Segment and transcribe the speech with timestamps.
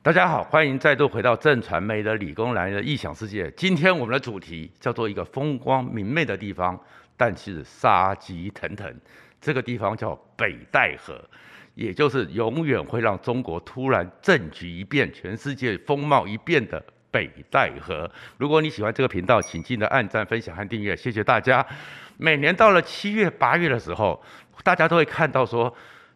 [0.00, 3.50] 大家好，欢迎再度回到正传媒的理工男的异想世界。
[3.56, 6.78] 今天我们的主题叫做一个风光明媚的地方，
[7.16, 8.94] 但是杀机腾腾。
[9.40, 11.20] 这个地方叫北戴河，
[11.74, 18.08] 也就是永远会让中国突然政局一变、全世界风貌一变的北戴河。
[18.38, 21.66] 如果你喜欢这个频道，请记得按赞、分享和订阅，谢谢大家。
[22.16, 24.22] 每年到了七月、八月的时候，
[24.62, 25.74] 大家都会看到说，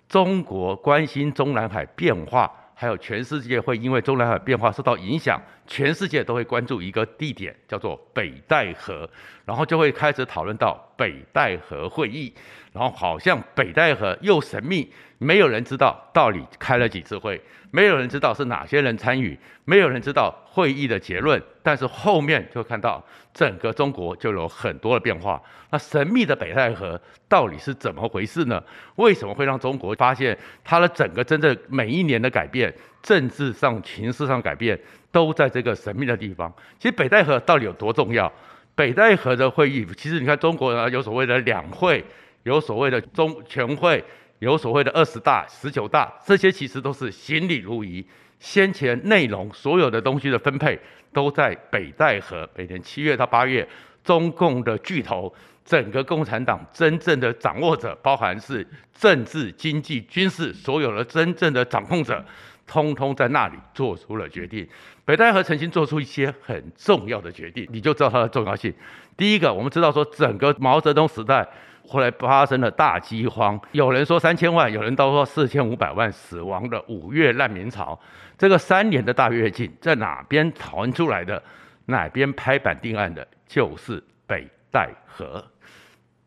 [0.09, 2.51] 中国关心中南海变化。
[2.83, 5.41] 还有全世界会因为中南海变化受到影响，
[5.73, 9.09] 全世界都会关注一个地点，叫做北戴河，
[9.47, 12.31] 然后就会开始讨论到北戴河会议，
[12.75, 17.41] 然后好像北戴河又神秘，没有人知道到底开了几次会，
[17.71, 25.43] 没有人知道是哪些人参与，没有人知道会议的结论，但是后面就看到整个中国就有很多的变化。
[25.71, 27.01] 那神秘的北戴河
[27.31, 28.63] 到底是怎么回事呢？
[28.97, 32.71] 为什么会让中国发现它的整个真正每一年的改变，
[33.03, 34.79] 政治上、情势上改变，
[35.13, 36.53] 都在这个神秘的地方？
[36.81, 38.33] 其实北戴河到底有多重要？
[38.75, 42.05] 北戴河的会议，其实你看中国呢，有所谓的两会，
[42.43, 44.05] 有所谓的中全会。
[44.39, 48.05] 有所谓的二十大、十九大，这些其实都是行礼如仪。
[48.41, 50.77] 先前内容所有的东西的分配
[51.13, 52.49] 都在北戴河。
[52.57, 53.65] 每年七月到八月，
[54.03, 55.33] 中共的巨头，
[55.65, 62.25] 整个共产党真正的掌握者，包含是政治、经济、军事，所有的真正的掌控者，
[62.67, 64.67] 通通在那里做出了决定。
[65.05, 68.73] 北戴河曾经做出一些很重要的决定，你就知道它的重要性。
[69.17, 71.47] 第一个，我们知道说，整个毛泽东时代。
[71.85, 77.99] 后来发生了大饥荒，有人说三千万，有人都说四千五百万死亡的五月难民潮。
[78.39, 81.43] 这个三年的大跃进在哪边讨论出来的？
[81.87, 83.27] 哪边拍板定案的？
[83.49, 85.45] 就是北戴河。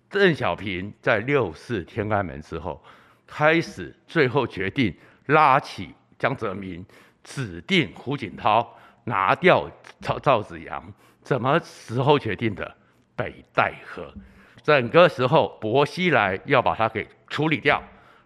[0.10, 2.84] 邓小平在六四天安门之后，
[3.26, 4.94] 开始最后决定
[5.28, 6.86] 拉起江泽民，
[7.24, 9.70] 指定胡锦涛，拿掉
[10.02, 10.94] 赵赵紫阳。
[11.24, 12.76] 什么时候决定的？
[13.16, 14.14] 北戴河。
[14.62, 17.82] 整个时候，薄熙来要把它给处理掉，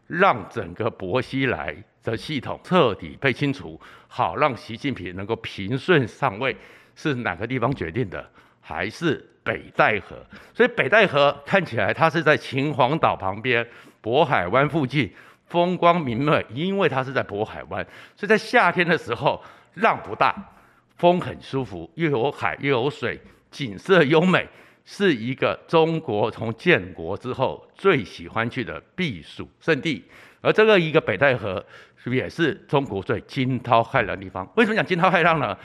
[0.07, 6.55] 让整个薄熙来的系统彻底被清除，好让习近平能够平顺上位。
[6.95, 8.29] 是哪个地方决定的？
[8.61, 10.25] 还是北戴河？
[10.53, 13.65] 所以北戴河看起来它是在秦皇岛旁边，
[14.03, 15.11] 渤海湾附近，
[15.49, 19.43] 风光明媚，因为它是在渤海湾，所以在夏天的时候
[19.75, 20.35] 浪不大，
[20.95, 23.19] 风很舒服，又有海又有水，
[23.51, 24.47] 景色优美。
[24.91, 30.03] 是一个中国从建国之后最喜欢去的避暑胜地，
[30.41, 31.63] 而这个一个北戴河，
[32.05, 34.51] 也是中国最惊涛骇浪的地方？
[34.55, 35.55] 为什么讲惊涛骇浪呢？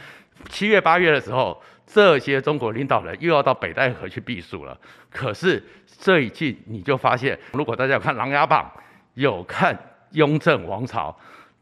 [0.50, 4.78] 七月八月的时候，这些中国领导人又要到北戴河去避暑了。
[5.10, 8.70] 可是最近你就发现，如果大家有看《琅琊榜》，
[9.14, 9.74] 有看
[10.12, 11.10] 《雍正王朝》，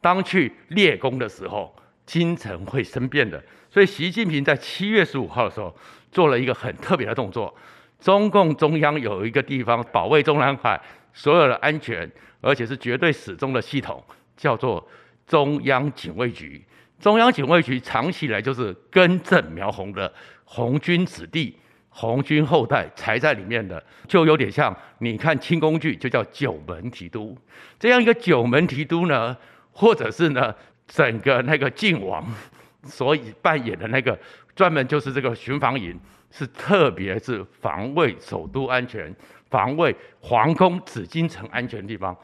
[0.01, 1.75] 当去列宫的时候，
[2.05, 3.43] 京城会生变的。
[3.71, 5.75] 所以习近平在七月十五号的时候。
[6.13, 7.57] 做了一个很特别的动作，
[7.99, 10.79] 中共中央有一个地方保卫中南海
[11.15, 12.07] 所有的安全，
[12.43, 14.05] 而且是绝对始终的系统，
[14.37, 14.87] 叫做
[15.27, 16.63] 中央警卫局。
[17.01, 20.13] 中央警卫局长期以来就是根正苗红的
[20.45, 21.59] 红军子弟、
[21.93, 27.39] 红军后代才在里面的，就有点像你看清宫剧，就叫九门提督。
[27.79, 29.37] 这样一个九门提督呢，
[29.71, 30.55] 或者是呢，
[30.89, 32.27] 整个那个靖王
[32.85, 34.19] 所以扮演的那个。
[34.55, 35.99] 专门就是这个巡防营，
[36.31, 39.11] 是特别是防卫首都安全、
[39.49, 42.15] 防卫皇宫紫禁城安全的地方。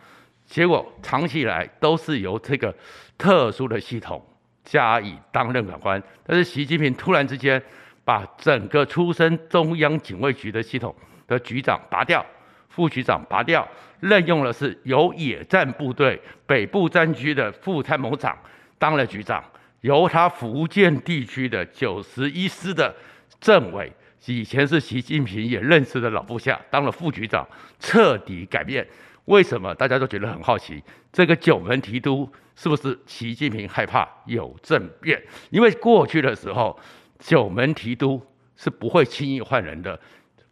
[0.45, 2.75] 结果长期以来都是由这个
[3.17, 4.23] 特殊的系统
[4.63, 6.03] 加以担任长官。
[6.23, 7.61] 但是习近平突然之间
[8.09, 10.97] 把整个出身中央警卫局的系统
[11.27, 12.25] 的局长拔掉，
[12.71, 13.69] 副局长拔掉，
[14.01, 18.35] 任用的是由野战部队北部战区的副参谋长
[18.79, 19.45] 当了局长。
[19.83, 22.95] 由他福建地区的九十一师的
[23.39, 23.93] 政委，
[24.25, 27.47] 以前是习近平也认识的老部下，当了副局长，
[27.79, 28.89] 彻底改变。
[29.27, 30.83] 为什么大家都觉得很好奇？
[31.13, 35.23] 这个九门提督是不是习近平害怕有政变？
[35.51, 36.75] 因为过去的时候，
[37.19, 38.21] 九门提督
[38.57, 39.99] 是不会轻易换人的。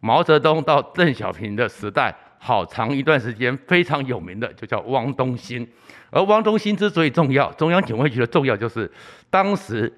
[0.00, 2.14] 毛泽东到邓小平的时代。
[2.38, 5.66] 好长一段时间非常有名的就叫汪东兴，
[6.10, 8.88] 而汪东兴之所以重要，中央警卫局的重要就是
[9.30, 9.92] 当时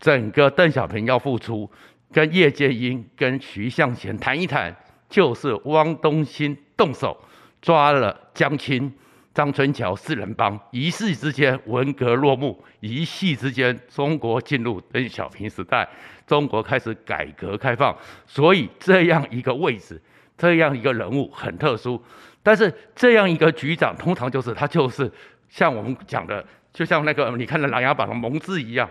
[0.00, 1.70] 整个邓小平要复出，
[2.10, 4.74] 跟叶剑英跟徐向前谈一谈，
[5.08, 7.16] 就是汪东兴动手
[7.60, 8.92] 抓了江青、
[9.34, 15.88] 张春桥四人帮，一夕之间文革落幕，一夕之间中国进入邓小平时代，
[16.26, 17.96] 中国开始改革开放，
[18.26, 20.00] 所以这样一个位置。
[20.38, 22.02] 这样一个人物很特殊，
[22.42, 25.08] 但是这样一个局长通常就是他就是
[25.48, 28.88] 像我们讲的就像那个你看的《琅琊榜》的蒙挚一样，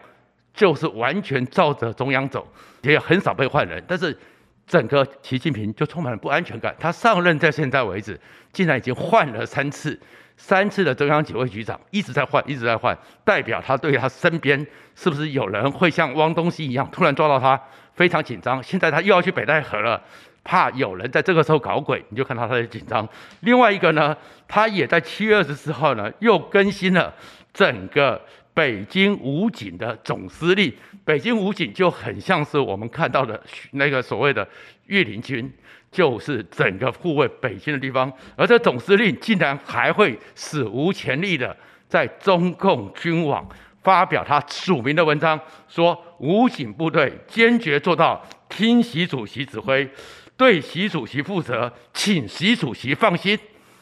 [0.53, 2.47] 就是完全照着中央走，
[2.83, 3.83] 也很少被换人。
[3.85, 4.17] 但是
[4.65, 6.73] 整个习近平就充满了不安全感。
[6.79, 8.17] 他上任在现在为止，
[8.53, 9.99] 竟然已经换了三次，
[10.43, 14.65] 三次的中央警卫局长一直在换，一直在换，代表他对他身边
[14.95, 17.61] 是不是有人会像汪东兴一样突然抓到他，
[17.93, 18.61] 非常紧张。
[18.61, 20.01] 现在他又要去北戴河了。
[20.43, 23.07] 怕有人在这个时候搞鬼，你就看到他的紧张。
[23.41, 24.17] 另外一个呢，
[24.47, 27.13] 他也在七月二十四号呢，又更新了
[27.53, 28.19] 整个
[28.51, 30.73] 北京武警的总司令。
[31.05, 33.39] 北京武警就很像是我们看到的
[33.73, 34.47] 那个所谓的
[34.87, 35.53] 御林军，
[35.91, 38.11] 就是整个护卫北京的地方。
[38.35, 41.55] 而这总司令竟然还会史无前例的
[41.87, 43.47] 在中共军网
[43.83, 49.89] 发表他署名的文章，说武警部队坚决做到听习主席指挥。
[50.37, 53.37] 对习主席负责，请习主席放心。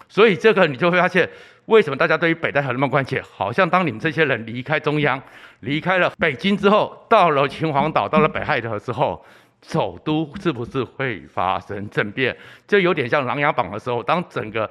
[0.10, 1.30] 所以这个你就会发现，
[1.68, 3.22] 为什么大家对于北戴河那么关切？
[3.22, 5.22] 好像当你们这些人离开中央，
[5.62, 9.24] 离开了北京之后，到了秦皇岛，到了北戴河之后，
[9.62, 12.36] 首都是不是会发生政变？
[12.68, 14.70] 就有点像《琅琊榜》的时候，当整个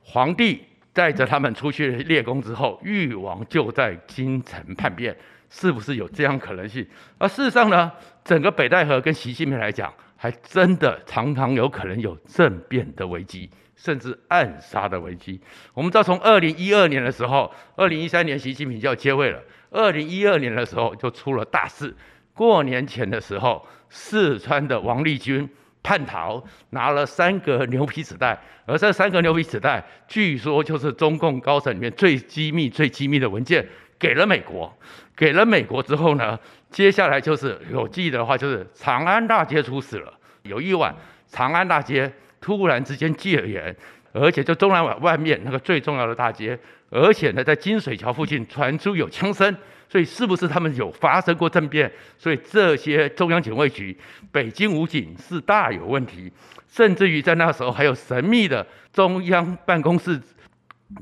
[0.00, 0.62] 皇帝
[0.92, 5.16] 带着他们出去列功之后，誉王就在京城叛变，
[5.50, 6.86] 是不是有这样可能性？
[7.18, 7.90] 而事实上呢，
[8.24, 15.40] 整个北戴河跟习近平来讲，还真的常常有可能有政变的危机，甚至暗杀的危机。
[15.74, 19.42] 我们知道，从二零一二年的时候，二零一三年习近平就要接位了。
[19.70, 21.94] 二零一二年的时候就出了大事。
[22.34, 25.48] 过年前的时候，四川的王立军
[25.82, 33.66] 叛逃，拿了三个牛皮纸袋，而这三个牛皮纸袋，据说就是中共高层里面最机密、最机密的文件，
[33.98, 34.72] 给了美国。
[35.14, 36.38] 给了美国之后呢，
[36.70, 40.12] 接下来就是有记得的话，就是长安大街出事了。
[40.42, 40.94] 有一晚，
[41.28, 43.76] 长安大街突然之间戒严，
[44.12, 46.58] 而且就中南海外面那个最重要的大街，
[46.90, 49.56] 而且呢，在金水桥附近传出有枪声，
[49.88, 51.90] 所以是不是他们有发生过政变？
[52.18, 53.96] 所以这些中央警卫局、
[54.30, 56.30] 北京武警是大有问题，
[56.68, 60.20] 甚至于在那时候还有神秘的中央办公室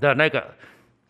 [0.00, 0.42] 的那个。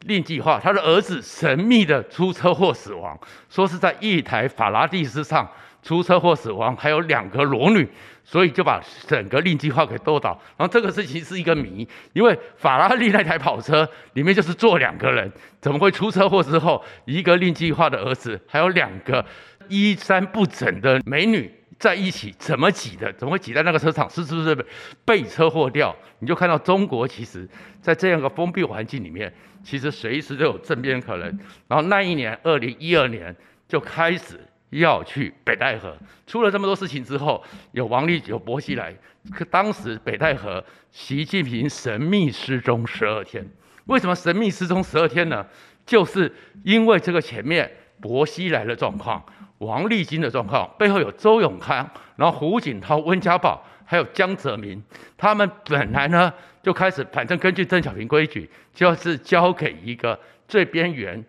[0.06, 3.20] 令计划，他的儿子神秘的出车祸死亡，
[3.50, 5.47] 说是在一台法拉利斯上
[5.82, 7.88] 出车祸死亡，还有两个裸女，
[8.23, 10.31] 所以就把整个令计划给斗倒。
[10.56, 15.31] 然后这个事情是一个谜，因为法拉利那台跑车里面就是坐两个人，
[15.61, 19.25] 怎么会出车祸之后，一个令计划的儿子还有两个
[19.69, 23.12] 衣衫不整的美女在一起，怎么挤的？
[23.15, 24.09] 怎么会挤在那个车场？
[24.11, 24.67] 是是不是
[25.05, 25.94] 被车祸掉？
[26.19, 27.49] 你就看到中国其实
[27.81, 29.33] 在这样一个封闭环境里面。
[29.62, 31.38] 其实随时都有政变可能，
[31.69, 33.37] 然后那一年，二零一二年
[33.69, 34.41] 就开始
[34.71, 35.97] 要去北戴河。
[36.27, 38.95] 出了这么多事情之后，有王立有薄熙来，
[39.33, 43.47] 可当时北戴河，习近平神秘失踪十二天。
[43.87, 45.45] 为什么神秘失踪十二天呢？
[45.85, 46.33] 就是
[46.65, 47.71] 因为这个前面
[48.01, 49.25] 薄熙来的状况，
[49.59, 54.83] 王立军的状况，背后有周永康，然后胡锦涛、温家宝，还有江泽民，
[55.17, 56.33] 他们本来呢。
[56.63, 61.25] 就开始，反正根据邓小平规矩，就是交给一个最边缘，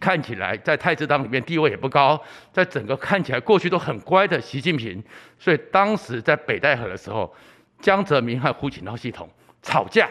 [0.00, 2.20] 看起来在太子党里面地位也不高，
[2.52, 5.02] 在整个看起来过去都很乖的习近平。
[5.38, 7.32] 所以当时在北戴河的时候，
[7.80, 9.28] 江泽民和胡锦涛系统
[9.62, 10.08] 吵架，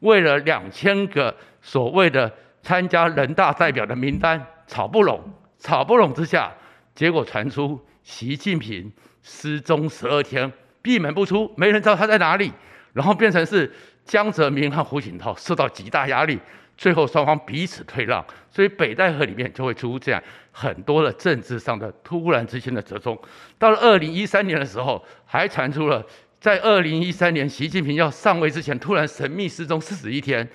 [0.00, 2.32] 为了两千个所谓的
[2.62, 5.22] 参加人大代表的名单吵不拢，
[5.58, 6.52] 吵不拢之下，
[6.94, 12.52] 结果传出习近平失踪十二天，闭门不出，没人知道他在哪里。
[12.92, 13.70] 然后变成是
[14.06, 16.38] 江泽民和胡锦涛受到极大压力，
[16.76, 23.18] 最后双方彼此退让，所以北戴河里面就会出这样很多的政治上的突然之间的折中。
[23.58, 26.04] 到了二零一三年的时候，还传出了
[26.38, 30.46] 在二零一三年习近平要上位之前，突然神秘失踪四十一天，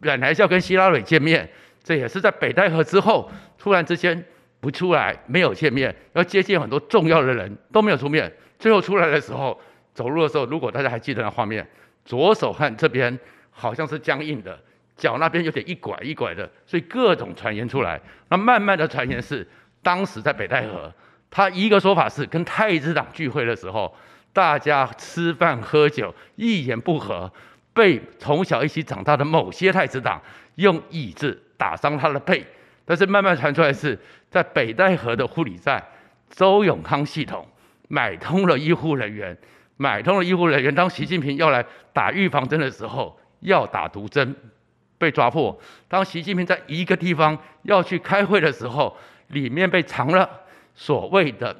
[0.00, 1.48] 本来是要跟希拉蕊见面，
[1.82, 4.24] 这也是在北戴河之后突然之间
[4.60, 9.58] 不出来，没有见面，要接见很多重要的人都没有出面，最后出来的时候。
[9.94, 11.68] 走路的时候，如果大家还记得那画面，
[12.02, 14.58] 左手和这边好像是僵硬的，
[14.96, 18.00] 脚那边有点一拐一拐的，所以各种传言出来。
[18.28, 19.46] 那慢慢的传言是，
[19.82, 20.92] 当时在北戴河，
[21.30, 23.94] 他一个说法是跟太子党聚会的时候，
[24.32, 27.30] 大家吃饭喝酒，一言不合，
[27.72, 30.20] 被从小一起长大的某些太子党
[30.56, 32.44] 用椅子打伤他的背。
[32.84, 35.82] 但是慢慢传出来是在北戴河的护理站，
[36.30, 37.46] 周永康系统
[37.88, 39.36] 买通了医护人员。
[39.78, 44.36] 买通了医护人员，当习近平要来打预防针的时候，要打毒针，
[45.02, 45.60] 被抓破。
[45.88, 50.30] 当习近平在一个地方要去开会的时候，里面被藏了
[50.76, 51.56] 所谓的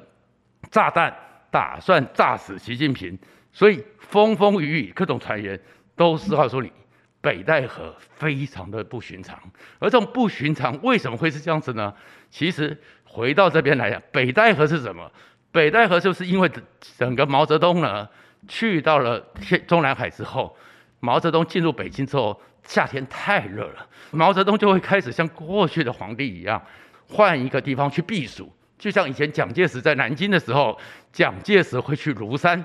[0.71, 1.13] 炸弹，
[1.51, 3.19] 打算炸死习近平。
[3.51, 5.59] 所以风风雨雨各种传言
[5.93, 6.71] 都是告诉你，
[7.19, 9.37] 北戴河非常的不寻常。
[9.79, 11.93] 而这种不寻常为什么会是这样子呢？
[12.31, 15.11] 其实回到这边来讲，北戴河是什么？
[15.51, 16.49] 北戴河就是因为
[16.97, 18.07] 整个毛泽东呢
[18.47, 20.55] 去到了天中南海之后，
[21.01, 26.61] 毛泽东进入北京之后，夏天太热了，毛泽东就会开始像过去的皇帝一样，
[27.07, 28.51] 换一个地方去避暑。
[28.79, 30.77] 就像以前蒋介石在南京的时候，
[31.11, 32.63] 蒋介石会去庐山，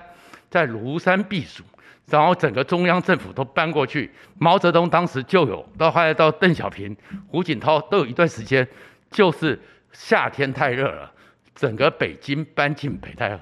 [0.50, 1.62] 在庐山避暑，
[2.06, 4.10] 然后整个中央政府都搬过去。
[4.38, 6.96] 毛泽东当时就有，到后来到邓小平、
[7.28, 8.66] 胡锦涛都有一段时间，
[9.10, 9.60] 就是
[9.92, 11.12] 夏天太热了，
[11.54, 13.40] 整个北京搬进北戴河。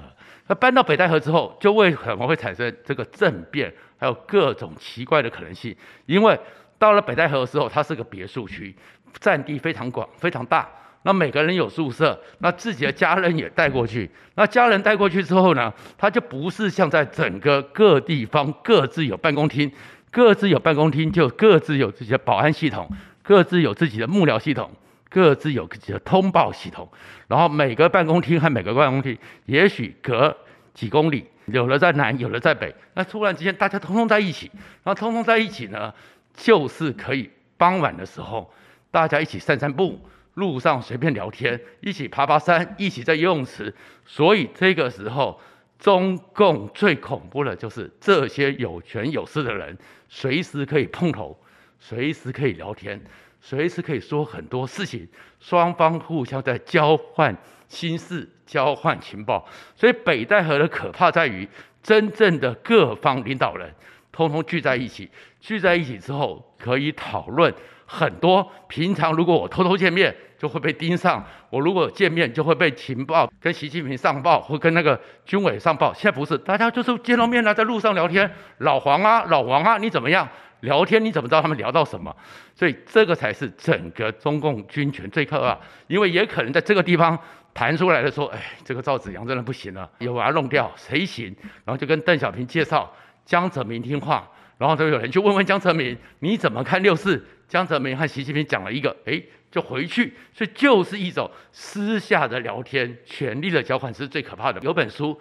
[0.48, 5.74] 那搬到北戴河之后，就为什么会产生这个政变，还有各种奇怪的可能性？
[6.06, 6.38] 因为
[6.78, 8.74] 到了北戴河的时候，它是个别墅区，
[9.18, 10.68] 占地非常广、非常大。
[11.02, 14.10] 那每个人有宿舍，那自己的家人也带过去。
[14.34, 19.70] 那家人带过去之后呢，他就不是像在整个各地方各自有办公厅，
[20.10, 22.90] 各自有办公厅就各自有自己的保安系统，
[23.22, 24.68] 各自有自己的幕僚系统，
[25.08, 26.88] 各自有自己的通报系统。
[27.28, 30.36] 然后每个办公厅和每个办公厅也许隔
[30.76, 32.72] 几公里，有的在南，有的在北。
[32.92, 34.50] 那突然之间大家通通在一起，
[34.84, 35.92] 然后通通在一起呢，
[36.36, 38.52] 就是可以傍晚的时候
[38.90, 39.98] 大家一起散散步。
[40.34, 43.74] 路上随便聊天，一起爬爬山，一起在游泳池。
[44.04, 45.40] 所以这个时候，
[45.78, 49.74] 中共最恐怖的就是这些有权有势的人，
[50.10, 51.34] 随时可以碰头，
[51.80, 53.02] 随时可以聊天，
[53.40, 55.08] 随时可以说很多事情。
[55.40, 57.34] 双方互相在交换
[57.68, 59.46] 心事，交换情报。
[59.74, 61.48] 所以北戴河的可怕在于，
[61.82, 63.72] 真正的各方领导人
[64.10, 67.52] 通通聚在一起，聚在一起之后可以讨论。
[67.88, 75.94] 很多平常如果我偷偷见面就会被盯上，我如果见面就会被情报跟习近平上报或跟那个军委上报。
[75.94, 80.28] 现在不是，大家就是见到面了，在路上聊天，老黄啊，老王啊，你怎么样？
[80.60, 82.14] 聊天你怎么知道他们聊到什么？
[82.54, 87.18] 所以这个才是整个中共军权最可怕，因为也可能在这个地方
[87.52, 91.34] 弹出来的说，哎，这个赵紫阳真的不行了，要把他弄掉，谁行？
[91.64, 92.92] 然后就跟邓小平介绍
[93.24, 97.24] 江泽民听话，然后就有人去问问江泽民，你怎么看六四？
[97.48, 99.22] 江泽民和习近平讲了一个，哎，
[99.52, 104.60] 就回去，所以就是一种私下的聊天，权力的交换是最可怕的。
[104.62, 105.16] 有本书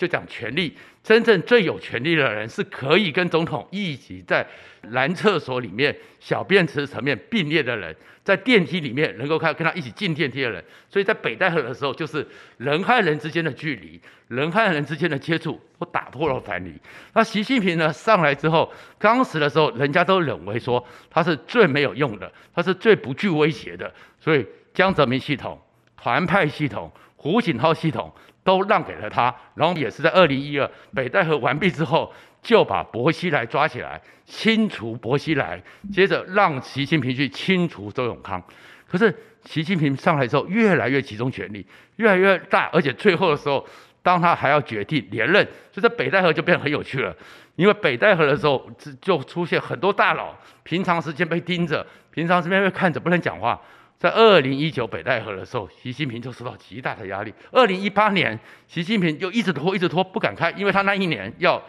[0.00, 4.46] 就讲权力，真正最有权力的人是可以跟总统一起在
[4.84, 7.94] 男厕所里面、小便池层面并列的人。
[8.24, 12.26] 在电梯里面能够看跟他一起进电梯的人，所以在北戴河的时候，就是
[12.56, 16.72] 人和人之间的距离，人和人之间的接触都打破了藩篱。
[17.12, 25.60] 那习近平呢上来之后，当时的时候，人家都认为说他是最没有用的，他是最不具威胁的，所以江泽民系统、
[25.96, 28.12] 团派系统、胡锦涛系统
[28.44, 29.34] 都让给了他。
[29.54, 32.12] 然后也是在二零一二北戴河完毕之后。
[32.42, 38.42] 就把薄熙来抓起来，清除薄熙来，接着让习近平去清除周永康。
[38.88, 41.66] 可是习近平上来之后，越来越集中权力，
[41.96, 43.62] 越来越大，而且最后的时候，
[44.02, 47.14] 当他还要决定连任，所以北戴河就变得很有趣了。
[47.56, 48.70] 因为北戴河的时候，
[49.02, 53.60] 就出现很多大佬，平常时间被盯着，平常时间被看着不能讲话。
[54.00, 57.32] 在二零一九北戴河的时候，习近平就受到极大的压力。
[57.52, 61.62] 二零一八年，习近平就一直拖，一直拖，不敢开，因为他那一年要。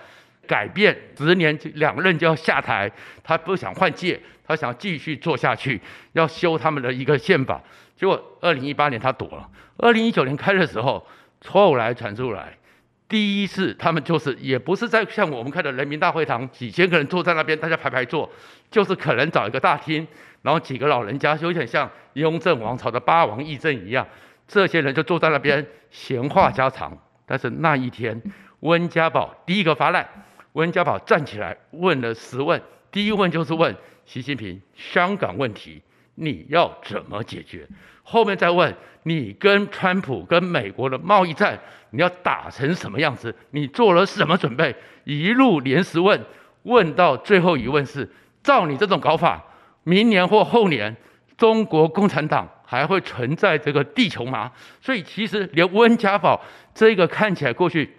[0.48, 2.92] 改变十年两任就要下台，
[3.24, 5.80] 他不想换届，他想继续做下去，
[6.14, 7.62] 要修他们的一个宪法。
[7.96, 9.48] 结果二零一八年他躲了，
[9.78, 11.08] 二零一九年开的时候，
[11.46, 12.58] 后来传出来，
[13.08, 18.30] 第一次他们就是也不是在像我们看的人民大会堂，几千个人坐在那边，大家排排坐，
[18.70, 20.06] 就是可能找一个大厅，
[20.42, 24.08] 然后几个老人家，就有点像雍正王朝的八王议政一样，
[24.48, 26.98] 这些人就坐在那边闲话家常。
[27.26, 28.22] 但是那一天，
[28.62, 30.08] 温家宝第一个发难。
[30.54, 33.74] 温家宝站起来问了十问，第一问就是问
[34.06, 35.82] 习近平香港问题
[36.16, 37.66] 你要怎么解决？
[38.04, 41.58] 后面再问你跟川普跟美国的贸易战
[41.92, 43.34] 你要打成什么样子？
[43.52, 44.76] 你做了什么准备？
[45.06, 46.20] 一路连十问，
[46.64, 48.10] 问到最后一问是：
[48.44, 49.42] 照你这种搞法，
[49.84, 50.96] 明年或后年
[51.38, 54.52] 中国共产党还会存在这个地球吗？
[54.82, 56.42] 所以其实连温家宝
[56.74, 57.98] 这个看起来过去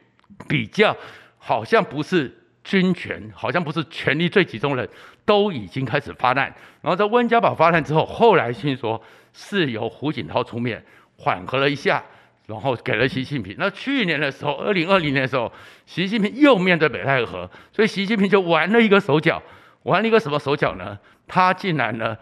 [0.48, 0.96] 比较
[1.38, 2.38] 好像不是。
[2.64, 4.90] 军权好像不是权力最集中的人，
[5.24, 6.44] 都已经开始发难。
[6.80, 10.80] 然后在温家宝发难之后，后来听说是由胡锦涛出面
[11.16, 12.00] 缓和了一下，
[12.46, 13.56] 然后给了习近平。
[13.58, 15.52] 那去年的时候，二零二零年的时候，
[15.86, 19.42] 习近平又面对北戴河，所以习近平就玩了一个手脚，
[19.82, 20.96] 玩了一个什么手脚呢？
[21.32, 22.14] 他竟然呢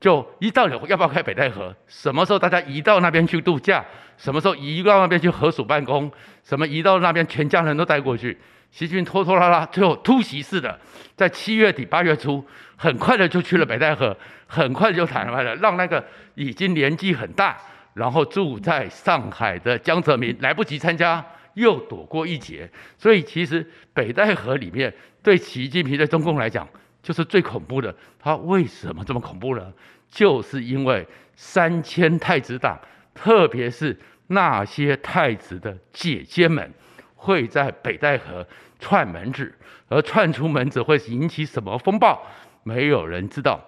[0.00, 1.72] 就一到底要不要开北戴河？
[1.86, 3.84] 什么时候大家移到那边去度假？
[4.18, 6.10] 什么时候移到那边去合署办公？
[6.42, 8.36] 什么移到那边全家人都带过去？
[8.72, 10.76] 习近平拖拖拉拉，最后突袭式的，
[11.14, 12.44] 在七月底八月初，
[12.74, 14.16] 很快的就去了北戴河，
[14.48, 16.04] 很快就谈完了，让那个
[16.34, 17.56] 已经年纪很大，
[17.94, 22.68] 然后住在上海的江泽民来不及参加，又躲过一劫。
[22.98, 24.92] 所以其实北戴河里面
[25.22, 26.68] 对习近平的中共来讲，
[27.06, 27.94] 就是最恐怖的。
[28.18, 29.72] 他为什么这么恐怖呢？
[30.10, 32.76] 就是因为三千太子党，
[33.14, 33.96] 特别是
[34.26, 36.68] 那些太子的姐姐们，
[37.14, 38.44] 会在北戴河。
[38.78, 39.54] 串门子，
[39.88, 42.20] 而串出门子会引起什么风暴？
[42.62, 43.58] 没有人知道。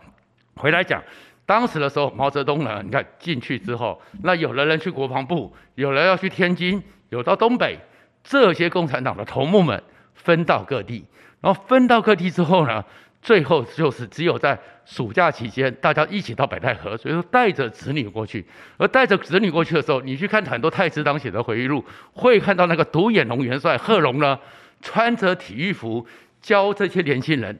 [0.54, 1.02] 回来讲，
[1.46, 2.82] 当时的时候，毛泽东呢？
[2.84, 7.78] 你看进去之后，那有的人去国防部，有人要去天津，有到东北，
[8.22, 9.82] 这些共产党的头目们
[10.14, 11.06] 分到各地，
[11.40, 12.84] 然后分到各地之后呢，
[13.20, 18.46] 最后就是只有在暑假期间，大家一起到北戴河，所以说带着子女过去。
[18.76, 24.38] 而带着子女过去的时候，你去看很多太子党写的回忆录，会看到那个独眼龙元帅贺龙呢。
[24.80, 26.06] 穿着体育服
[26.40, 27.58] 教这些年轻人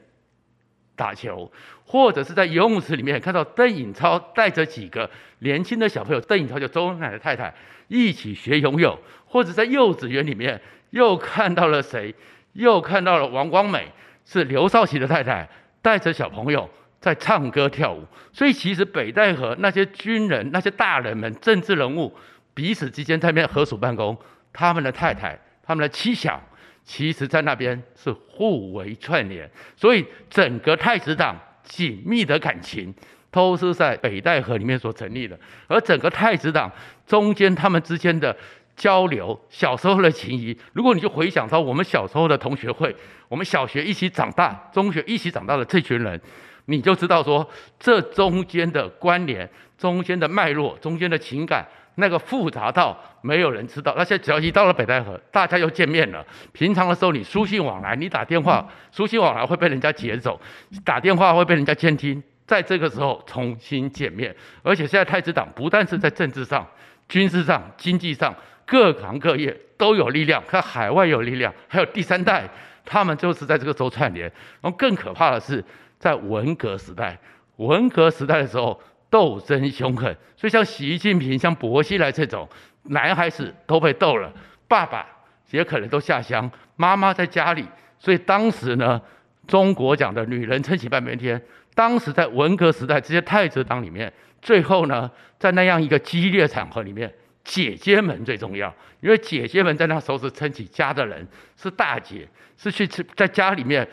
[0.95, 1.51] 打球，
[1.83, 7.53] 或者是在游泳池里面看到邓颖超带着几个年轻的小朋友，邓颖超就周恩来的太太
[7.89, 10.61] 一起学游泳，或者在幼稚园里面
[10.91, 12.15] 又看到了谁？
[12.53, 13.91] 又看到了王光美，
[14.31, 15.49] 是刘少奇的太太，
[15.81, 16.69] 带着小朋友
[16.99, 18.05] 在唱歌跳舞。
[18.31, 22.15] 所以其实北戴河那些军人、那些大人们、政治人物
[22.53, 24.15] 彼此之间在那边合署办公，
[24.53, 26.39] 他们的太太、他们的妻小。
[26.85, 32.91] 其实，在那边是互为串联，所以整个太子党紧密的感情
[33.29, 35.37] 都是在北戴河里面所成立的。
[35.67, 36.71] 而整个太子党
[37.05, 38.35] 中间他们之间的
[38.79, 42.95] 交流，小时候的情谊，如果你就回想到我们小时候的同学会，
[43.27, 46.19] 我们小学一起长大，中学一起长大的这群人，
[46.67, 47.45] 你就知道说，
[47.77, 51.67] 这中间的关联、中间的脉络、中间的情感。
[51.95, 56.25] 那个复杂到没有人知道，那现在只要一到了北戴河，大家又见面了。
[56.53, 60.39] 平常的时候你书信往来，你打电话，书信往来会被人家劫走，
[60.85, 62.23] 打电话会被人家监听。
[62.47, 64.33] 在这个时候重新见面，
[64.63, 66.65] 而且现在太子党不但是在政治上、
[67.09, 68.33] 军事上、经济上
[68.69, 72.47] 各行各业都有力量，看海外有力量，还有第三代，
[72.85, 74.31] 他们就是在这个时候串联。
[74.61, 75.63] 然后更可怕的是，
[75.97, 77.17] 在文革时代，
[77.55, 78.79] 文革时代的时候。
[79.11, 82.47] 斗争凶狠，所以像习近平、像薄熙来这种
[82.83, 84.31] 男孩子都被斗了，
[84.67, 85.03] 爸爸
[85.49, 87.65] 也可能都下乡，妈妈在家里。
[87.97, 89.01] 所以当时呢，
[89.47, 91.41] 中国讲的“女人撑起半边天”。
[91.73, 97.11] 当时在文革时代，这些太子党里面，最后呢，在那样一个激烈场合里面，
[97.49, 102.85] 姐姐们最重要，因为姐姐们在那时候是撑起家的人，是大姐，是去
[103.15, 103.87] 在家里面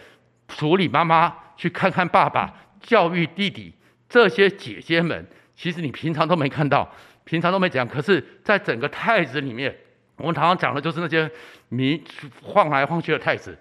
[0.47, 3.73] 处理妈妈，去看看爸爸，教育弟弟。
[4.11, 6.87] 这些姐姐们，其实你平常都没看到，
[7.25, 7.89] 平常都没讲。
[7.89, 9.75] 可是，在整个太子里面，
[10.19, 11.29] 我们常常讲的就是那些
[11.71, 12.05] 迷
[12.43, 13.57] 晃来晃去的太子，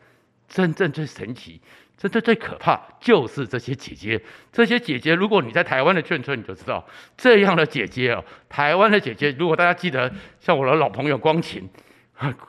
[0.49, 1.61] 真正最神奇、
[1.97, 4.21] 真正最可怕，就是这些姐姐。
[4.51, 11.69] 这些姐姐，如果你在台湾的眷村，你就知道，这样的姐姐哦，台湾的姐姐，如果大家记得，像我的老朋友光琴，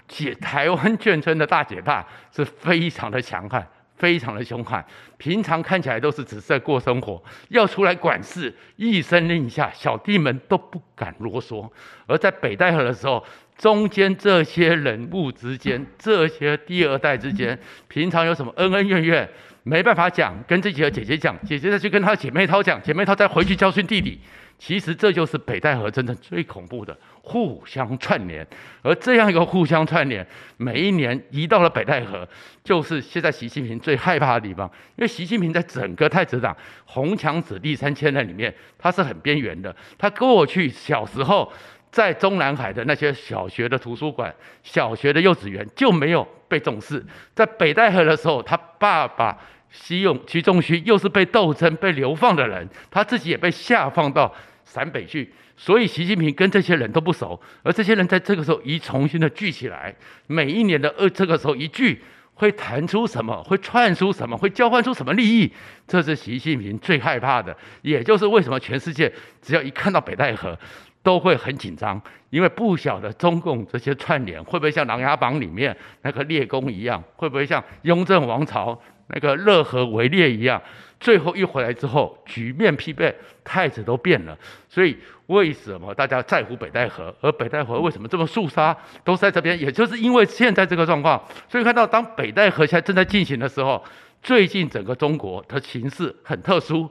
[0.08, 3.66] 姐台湾眷村的大姐大是非常的强悍。
[3.96, 4.84] 非常的凶悍，
[5.16, 11.66] 平常看起来都是只是在过生活，要出来管事，一声令下，小弟们都不敢啰嗦。
[12.06, 13.24] 而在北戴河的时候，
[13.58, 19.28] 中间这些人物之间， 这些第二代之间， 平常有什么恩恩怨怨，
[19.62, 24.20] 没办法讲，跟自己的姐姐讲，姐姐再去跟她姐妹淘讲，姐妹淘再回去教训弟弟。
[24.58, 28.46] 其实这就是北戴河真正最恐怖的互相串联，
[28.80, 32.26] 而这样一个互相串联，每一年一到了北戴河，
[32.64, 34.66] 就是现在习近平最害怕的地方。
[34.96, 39.76] 因为习近平在整个太子党红墙子弟三千人里面，他是很边缘的。
[39.98, 41.52] 他过去小时候
[41.96, 47.02] 在中南海的那些小学的图书馆、小学的幼稚园就没有被重视，
[47.34, 49.38] 在北戴河的时候，他爸爸。
[49.70, 54.32] 习永习仲勋又是被斗争、被流放的人，他自己也被下放到
[54.64, 59.94] 陕北去，所以习近平跟这些人都不熟，而这些人在这个时候一重新的聚起来，
[60.28, 62.00] 每一年的呃这个时候一聚，
[62.34, 63.42] 会谈出什么？
[63.42, 64.36] 会串出什么？
[64.36, 65.52] 会交换出什么利益？
[65.86, 70.58] 这是习近平最害怕的，也就是为什么全世界只要一看到北戴河，
[71.06, 78.76] 都会很紧张，因为不晓得中共这些串联会不会像《琅琊榜》里面那个列公一样，会不会像雍正王朝？
[79.08, 80.60] 那个热河围猎一样，
[80.98, 83.14] 最后一回来之后，局面疲惫，
[83.44, 84.36] 太子都变了。
[84.68, 87.14] 所以为什么大家在乎北戴河？
[87.20, 88.76] 而北戴河为什么这么肃杀？
[89.04, 91.22] 都在这边，也就是因为现在这个状况。
[91.48, 93.80] 所以看到当北戴河现在正在进行的时候，
[94.24, 96.90] 最近整个中国的形势很特殊，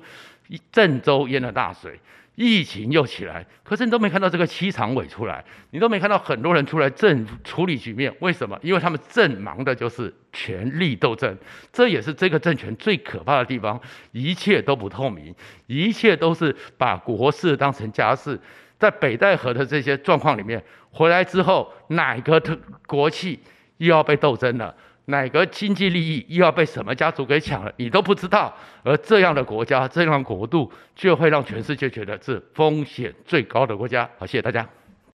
[0.72, 2.00] 郑州淹了大水，
[2.36, 8.60] 疫情又起来，可是你都没看到这个七常委出来，你都没看到很多人出来正处理局面，为什么？
[8.62, 11.38] 因为他们正忙的就是权力斗争，
[11.72, 13.80] 这也是这个政权最可怕的地方，
[14.12, 15.34] 一切都不透明，
[15.68, 18.40] 一切都是把国事当成家事。
[18.78, 23.40] 在北戴河的这些状况里面，回来之后，哪个特国企
[23.78, 24.76] 又要被斗争了？
[25.06, 27.72] 哪个经济利益又要被什么家族给抢了？
[27.78, 28.54] 你都不知道。
[28.84, 34.10] 而这样的国家，这样的国度，就会让全世界觉得是风险最高的国家。
[34.18, 34.68] 好，谢谢大家。